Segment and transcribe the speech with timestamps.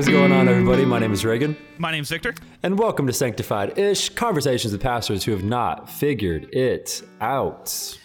[0.00, 0.82] what's going on, everybody?
[0.86, 2.34] My name is Reagan, My name's Victor.
[2.62, 7.98] and welcome to Sanctified Ish Conversations with Pastors who have not figured it out.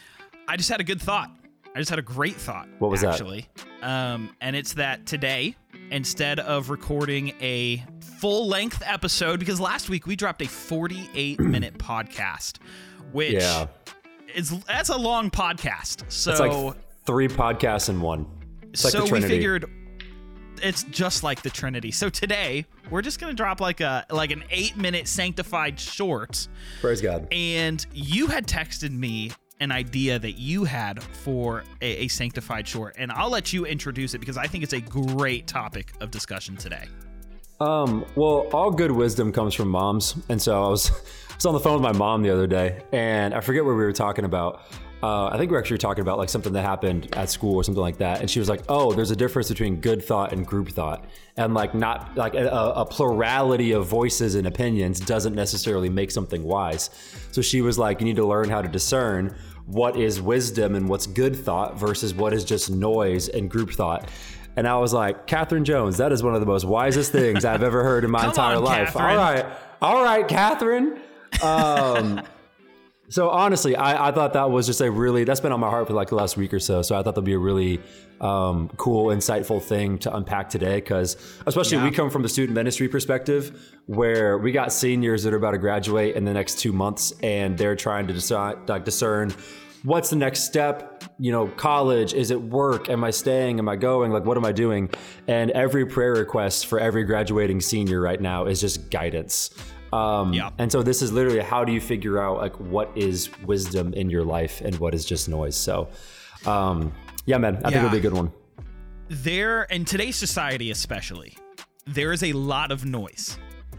[0.45, 1.31] I just had a good thought.
[1.73, 2.67] I just had a great thought.
[2.79, 3.13] What was that?
[3.13, 3.47] actually.
[3.81, 5.55] Um, and it's that today,
[5.89, 7.81] instead of recording a
[8.19, 12.57] full length episode, because last week we dropped a 48 minute podcast,
[13.13, 13.67] which Yeah.
[14.35, 16.11] is that's a long podcast.
[16.11, 16.75] So It's like
[17.05, 18.25] three podcasts in one.
[18.73, 19.69] It's so we figured
[20.61, 21.91] it's just like the Trinity.
[21.91, 26.47] So today we're just gonna drop like a like an eight minute sanctified short.
[26.81, 27.27] Praise God.
[27.31, 32.95] And you had texted me an idea that you had for a, a sanctified short,
[32.97, 36.57] and I'll let you introduce it because I think it's a great topic of discussion
[36.57, 36.87] today.
[37.59, 40.91] Um, well, all good wisdom comes from moms, and so I was,
[41.29, 43.71] I was on the phone with my mom the other day, and I forget what
[43.71, 44.61] we were talking about.
[45.05, 47.63] Uh, I think we are actually talking about like something that happened at school or
[47.63, 50.47] something like that, and she was like, "Oh, there's a difference between good thought and
[50.47, 51.05] group thought,
[51.37, 56.41] and like not like a, a plurality of voices and opinions doesn't necessarily make something
[56.43, 56.89] wise."
[57.31, 59.35] So she was like, "You need to learn how to discern."
[59.67, 64.09] What is wisdom and what's good thought versus what is just noise and group thought?
[64.55, 67.63] And I was like, Catherine Jones, that is one of the most wisest things I've
[67.63, 68.93] ever heard in my entire on, life.
[68.93, 69.05] Catherine.
[69.05, 69.45] All right.
[69.81, 70.99] All right, Catherine.
[71.41, 72.21] Um,
[73.09, 75.87] so honestly, I, I thought that was just a really, that's been on my heart
[75.87, 76.81] for like the last week or so.
[76.81, 77.79] So I thought that'd be a really
[78.19, 80.81] um, cool, insightful thing to unpack today.
[80.81, 85.37] Cause especially we come from the student ministry perspective where we got seniors that are
[85.37, 89.33] about to graduate in the next two months and they're trying to decide, like, discern
[89.83, 92.89] what's the next step you know college is it work?
[92.89, 93.59] Am i staying?
[93.59, 94.11] Am i going?
[94.11, 94.89] Like what am i doing?
[95.27, 99.51] And every prayer request for every graduating senior right now is just guidance
[99.95, 100.49] um, Yeah.
[100.57, 104.09] and so this is literally how do you figure out like what is wisdom in
[104.09, 105.87] your life and what is just noise so
[106.45, 106.91] um,
[107.25, 108.31] yeah man i think it'll be a good one
[109.07, 111.37] There, in today's society especially,
[111.85, 113.37] there is a lot of noise.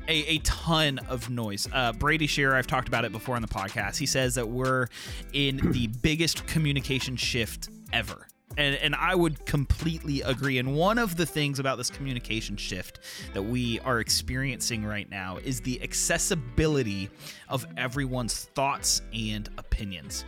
[0.08, 1.66] A, a ton of noise.
[1.72, 3.96] Uh, Brady Shearer, I've talked about it before on the podcast.
[3.96, 4.86] He says that we're
[5.32, 8.28] in the biggest communication shift ever.
[8.56, 10.58] And, and I would completely agree.
[10.58, 13.00] And one of the things about this communication shift
[13.34, 17.10] that we are experiencing right now is the accessibility
[17.48, 20.24] of everyone's thoughts and opinions.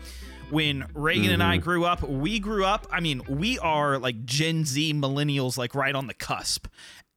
[0.51, 4.65] When Reagan and I grew up, we grew up, I mean, we are like Gen
[4.65, 6.67] Z millennials, like right on the cusp.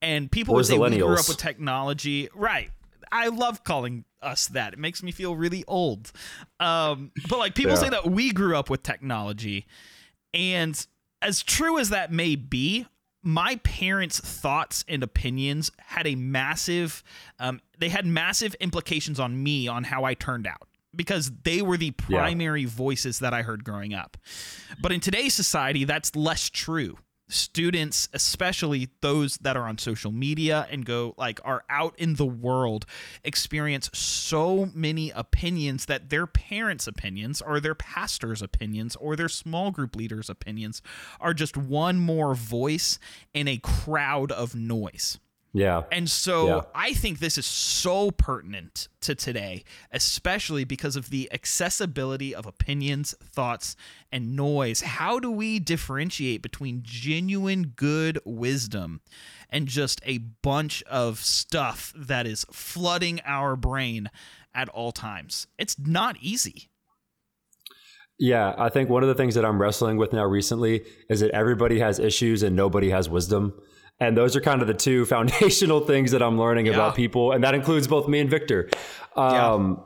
[0.01, 2.29] And people would say we grew up with technology.
[2.33, 2.71] Right.
[3.11, 4.73] I love calling us that.
[4.73, 6.11] It makes me feel really old.
[6.59, 7.79] Um, but like people Yeah.
[7.79, 9.66] say that we grew up with technology.
[10.33, 10.85] And
[11.21, 12.85] as true as that may be,
[13.23, 17.03] my parents' thoughts and opinions had a massive,
[17.39, 21.77] um, they had massive implications on me on how I turned out because they were
[21.77, 22.17] the Yeah.
[22.17, 24.17] primary voices that I heard growing up.
[24.81, 26.97] But in today's society, that's less true.
[27.31, 32.25] Students, especially those that are on social media and go like are out in the
[32.25, 32.86] world,
[33.24, 39.72] experience so many opinions that their parents' opinions or their pastor's opinions or their small
[39.72, 40.81] group leaders' opinions
[41.22, 43.00] are just one more voice
[43.34, 45.18] in a crowd of noise.
[45.53, 46.62] Yeah And so Yeah.
[46.73, 53.13] I think this is so pertinent to today, especially because of the accessibility of opinions,
[53.22, 53.75] thoughts,
[54.12, 54.81] and noise.
[54.81, 59.01] How do we differentiate between genuine good wisdom
[59.50, 64.09] and just a bunch of stuff that is flooding our brain
[64.53, 65.47] at all times?
[65.57, 66.69] It's not easy.
[68.19, 71.31] Yeah, I think one of the things that I'm wrestling with now recently is that
[71.31, 73.53] everybody has issues and nobody has wisdom.
[74.01, 76.73] And those are kind of the two foundational things that I'm learning Yeah.
[76.73, 77.31] about people.
[77.31, 78.69] And that includes both me and Victor.
[79.16, 79.84] Um,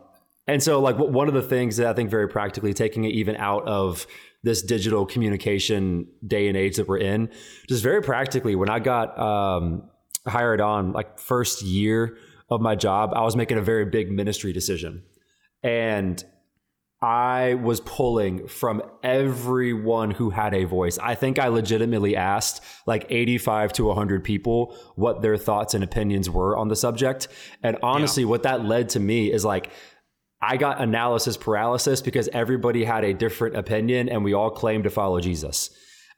[0.48, 3.36] And so, like, one of the things that I think very practically, taking it even
[3.36, 4.06] out of
[4.44, 7.30] this digital communication day and age that we're in,
[7.68, 9.90] just very practically, when I got um,
[10.28, 12.18] hired on, like, first year
[12.52, 15.02] of my job, I was making a very big ministry decision.
[15.64, 16.24] And
[17.02, 20.98] I was pulling from everyone who had a voice.
[20.98, 26.30] I think I legitimately asked like 85 to 100 people what their thoughts and opinions
[26.30, 27.28] were on the subject.
[27.62, 29.72] And honestly, what that led to me is like,
[30.42, 34.90] I got analysis paralysis because everybody had a different opinion and we all claimed to
[34.90, 35.70] follow Jesus.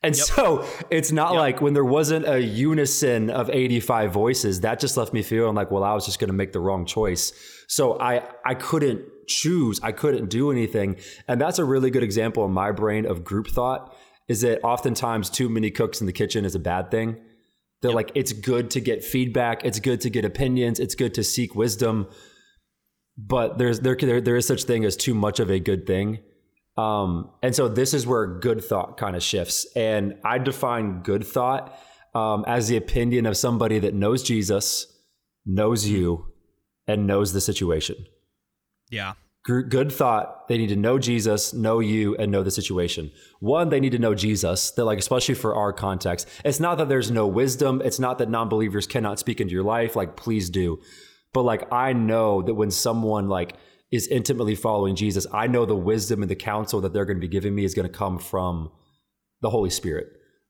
[0.03, 4.95] And so it's not like when there wasn't a unison of 85 voices, that just
[4.95, 7.33] left me feeling like, well, I was just going to make the wrong choice.
[7.68, 9.79] So I, I couldn't choose.
[9.83, 10.97] I couldn't do anything.
[11.27, 13.95] And that's a really good example in my brain of group thought
[14.27, 17.18] is that oftentimes too many cooks in the kitchen is a bad thing.
[17.81, 19.63] They're like, it's good to get feedback.
[19.63, 20.79] It's good to get opinions.
[20.79, 22.07] It's good to seek wisdom.
[23.18, 26.19] But there's there there, there is such thing as too much of a good thing.
[26.77, 29.65] Um, and so this is where good thought kind of shifts.
[29.75, 31.77] And I define good thought
[32.13, 34.85] um, as the opinion of somebody that knows Jesus,
[35.45, 36.31] knows you,
[36.88, 37.95] and knows the situation.
[38.89, 39.13] Yeah.
[39.45, 40.49] Good thought.
[40.49, 43.11] They need to know Jesus, know you, and know the situation.
[43.39, 44.71] One, they need to know Jesus.
[44.71, 47.81] That, like, especially for our context, it's not that there's no wisdom.
[47.85, 49.95] It's not that non-believers cannot speak into your life.
[49.95, 50.81] Like, please do.
[51.31, 53.55] But like, I know that when someone like
[53.89, 57.21] is intimately following Jesus, I know the wisdom and the counsel that they're going to
[57.21, 58.69] be giving me is going to come from
[59.41, 60.07] the Holy Spirit.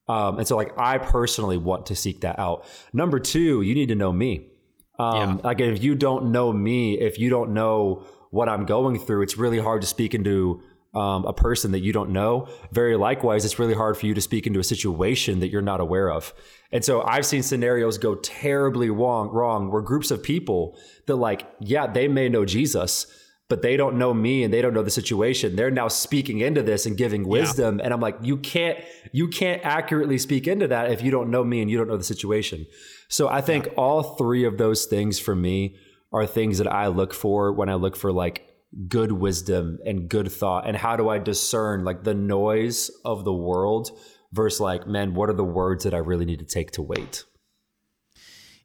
[0.07, 2.65] Um, and so, like, I personally want to seek that out.
[2.93, 4.49] Number two, you need to know me.
[4.97, 5.51] Um, yeah.
[5.51, 8.07] Again, if you don't know me, if you don't know
[8.37, 10.61] what I'm going through, it's really hard to speak into
[10.93, 12.47] um, a person that you don't know.
[12.71, 15.79] Very likewise, it's really hard for you to speak into a situation that you're not
[15.79, 16.35] aware of.
[16.71, 21.47] And so I've seen scenarios go terribly wrong, wrong where groups of people that like,
[21.59, 23.07] yeah, they may know Jesus,
[23.49, 25.55] but they don't know me and they don't know the situation.
[25.55, 27.79] They're now speaking into this and giving wisdom.
[27.79, 27.85] Yeah.
[27.85, 28.77] And I'm like, you can't,
[29.11, 31.97] you can't accurately speak into that if you don't know me and you don't know
[31.97, 32.67] the situation.
[33.07, 33.73] So I think yeah.
[33.77, 35.75] all three of those things for me
[36.11, 38.47] are things that I look for when I look for like
[38.87, 40.67] good wisdom and good thought.
[40.67, 43.91] And how do I discern like the noise of the world
[44.31, 47.23] versus like, man, what are the words that I really need to take to wait?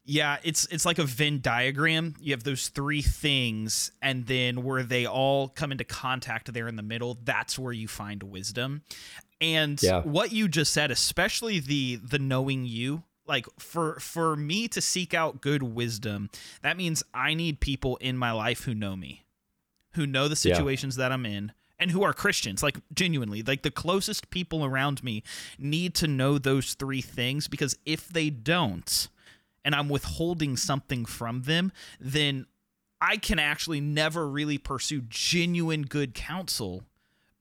[0.05, 2.15] Yeah, it's it's like a Venn diagram.
[2.19, 6.75] You have those three things, and then where they all come into contact there in
[6.75, 8.81] the middle, that's where you find wisdom.
[9.39, 10.01] And yeah.
[10.01, 15.13] what you just said, especially the the knowing you, like for for me to seek
[15.13, 16.29] out good wisdom,
[16.61, 19.25] that means I need people in my life who know me,
[19.93, 21.03] who know the situations yeah.
[21.03, 25.23] that I'm in, and who are Christians, like genuinely, like the closest people around me
[25.57, 29.07] need to know those three things because if they don't,
[29.65, 32.45] and I'm withholding something from them, then
[33.01, 36.83] I can actually never really pursue genuine good counsel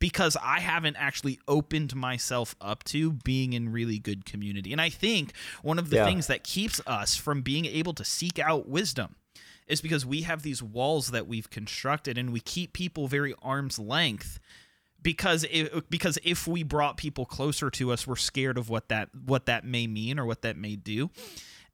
[0.02, 4.72] because I haven't actually opened myself up to being in really good community.
[4.72, 5.32] And I think
[5.62, 6.04] one of the yeah.
[6.04, 9.14] things that keeps us from being able to seek out wisdom
[9.68, 13.78] is because we have these walls that we've constructed and we keep people very arm's
[13.78, 14.40] length
[15.00, 19.08] because if, because if we brought people closer to us we're scared of what that
[19.24, 21.10] what that may mean or what that may do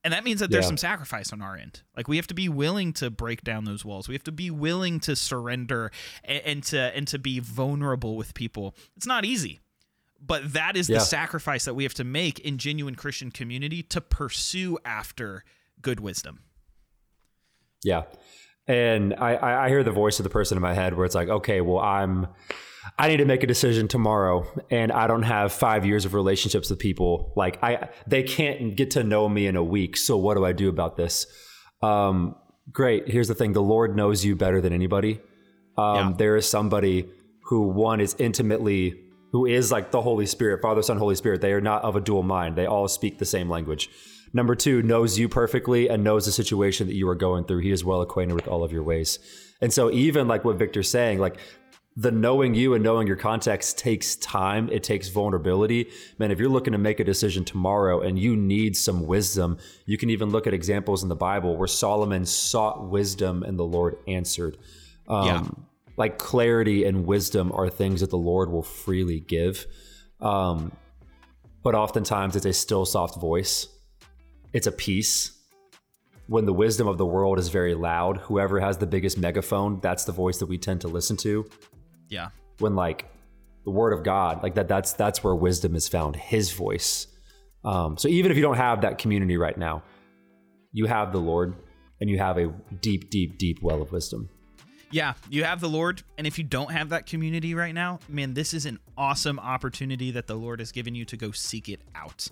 [0.04, 0.68] and that means that there's yeah.
[0.68, 1.82] some sacrifice on our end.
[1.96, 4.08] Like we have to be willing to break down those walls.
[4.08, 5.90] We have to be willing to surrender
[6.24, 8.74] and, and to and to be vulnerable with people.
[8.96, 9.60] It's not easy.
[10.20, 10.98] But that is yeah.
[10.98, 15.44] the sacrifice that we have to make in genuine Christian community to pursue after
[15.80, 16.40] good wisdom.
[17.84, 18.02] Yeah.
[18.66, 21.28] And I, I hear the voice of the person in my head where it's like,
[21.28, 22.26] okay, well, I'm
[22.98, 26.70] I need to make a decision tomorrow and I don't have 5 years of relationships
[26.70, 27.32] with people.
[27.36, 30.52] Like I they can't get to know me in a week so what do I
[30.52, 31.26] do about this?
[31.82, 32.36] Um,
[32.70, 35.20] great here's the thing the Lord knows you better than anybody.
[35.76, 36.12] Um, yeah.
[36.16, 37.08] there is somebody
[37.44, 38.94] who one is intimately
[39.32, 41.40] who is like the Holy Spirit Father Son Holy Spirit.
[41.40, 42.56] They are not of a dual mind.
[42.56, 43.90] They all speak the same language.
[44.32, 47.60] Number 2 knows you perfectly and knows the situation that you are going through.
[47.60, 49.18] He is well acquainted with all of your ways.
[49.60, 51.38] And so even like what Victor's saying like
[51.98, 54.68] the knowing you and knowing your context takes time.
[54.70, 55.90] It takes vulnerability.
[56.16, 59.98] Man, if you're looking to make a decision tomorrow and you need some wisdom, you
[59.98, 63.96] can even look at examples in the Bible where Solomon sought wisdom and the Lord
[64.06, 64.58] answered.
[65.08, 65.44] Um, yeah.
[65.96, 69.66] Like clarity and wisdom are things that the Lord will freely give.
[70.20, 70.70] Um,
[71.64, 73.66] but oftentimes it's a still soft voice,
[74.52, 75.32] it's a peace.
[76.28, 80.04] When the wisdom of the world is very loud, whoever has the biggest megaphone, that's
[80.04, 81.48] the voice that we tend to listen to.
[82.08, 82.28] Yeah.
[82.58, 83.06] When like
[83.64, 87.06] the word of God, like that that's that's where wisdom is found, his voice.
[87.64, 89.82] Um, so even if you don't have that community right now,
[90.72, 91.54] you have the Lord
[92.00, 92.48] and you have a
[92.80, 94.30] deep, deep, deep well of wisdom.
[94.90, 98.34] Yeah, you have the Lord, and if you don't have that community right now, man,
[98.34, 101.80] this is an awesome opportunity that the Lord has given you to go seek it
[101.94, 102.28] out.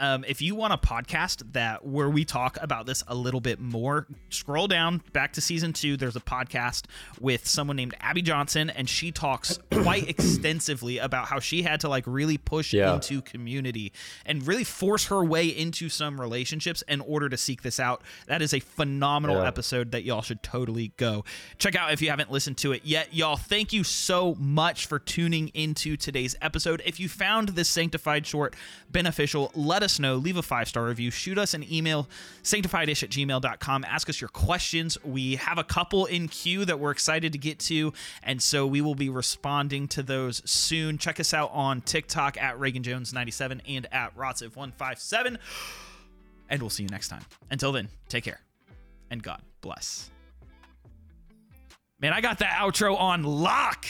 [0.00, 3.60] Um, if you want a podcast that where we talk about this a little bit
[3.60, 5.98] more, scroll down back to season two.
[5.98, 6.86] There's a podcast
[7.20, 11.90] with someone named Abby Johnson, and she talks quite extensively about how she had to
[11.90, 12.94] like really push yeah.
[12.94, 13.92] into community
[14.24, 18.02] and really force her way into some relationships in order to seek this out.
[18.26, 19.48] That is a phenomenal yeah.
[19.48, 21.24] episode that y'all should totally go
[21.58, 23.14] check out if you haven't listened to it yet.
[23.14, 26.82] Y'all, thank you so much for tuning into today's episode.
[26.84, 28.54] If you found this sanctified short
[28.90, 30.16] beneficial, let us know.
[30.16, 31.10] Leave a five star review.
[31.10, 32.08] Shoot us an email,
[32.42, 33.84] sanctifiedish at gmail.com.
[33.84, 35.02] Ask us your questions.
[35.04, 37.92] We have a couple in queue that we're excited to get to,
[38.22, 40.98] and so we will be responding to those soon.
[40.98, 45.38] Check us out on TikTok at Reagan Jones 97 and at Rotsiv 157
[46.50, 47.22] and we'll see you next time.
[47.50, 48.40] Until then, take care
[49.10, 50.10] and God bless.
[52.00, 53.84] Man, I got that outro on lock.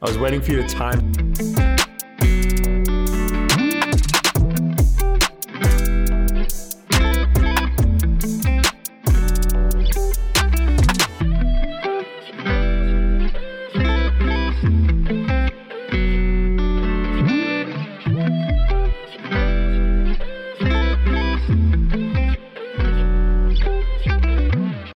[0.00, 1.12] I was waiting for you to time.